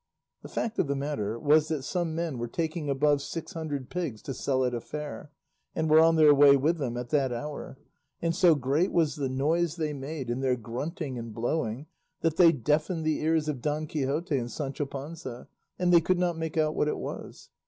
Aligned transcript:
The 0.41 0.47
fact 0.49 0.79
of 0.79 0.87
the 0.87 0.95
matter 0.95 1.37
was 1.37 1.67
that 1.67 1.83
some 1.83 2.15
men 2.15 2.39
were 2.39 2.47
taking 2.47 2.89
above 2.89 3.21
six 3.21 3.53
hundred 3.53 3.91
pigs 3.91 4.23
to 4.23 4.33
sell 4.33 4.65
at 4.65 4.73
a 4.73 4.81
fair, 4.81 5.31
and 5.75 5.87
were 5.91 5.99
on 5.99 6.15
their 6.15 6.33
way 6.33 6.57
with 6.57 6.79
them 6.79 6.97
at 6.97 7.09
that 7.11 7.31
hour, 7.31 7.77
and 8.19 8.35
so 8.35 8.55
great 8.55 8.91
was 8.91 9.15
the 9.15 9.29
noise 9.29 9.75
they 9.75 9.93
made 9.93 10.31
and 10.31 10.41
their 10.43 10.55
grunting 10.57 11.19
and 11.19 11.35
blowing, 11.35 11.85
that 12.21 12.37
they 12.37 12.51
deafened 12.51 13.05
the 13.05 13.21
ears 13.21 13.47
of 13.47 13.61
Don 13.61 13.85
Quixote 13.85 14.35
and 14.35 14.49
Sancho 14.49 14.87
Panza, 14.87 15.47
and 15.77 15.93
they 15.93 16.01
could 16.01 16.17
not 16.17 16.35
make 16.35 16.57
out 16.57 16.73
what 16.75 16.87
it 16.87 16.97
was. 16.97 17.49